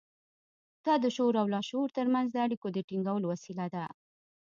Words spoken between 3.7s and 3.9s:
ده.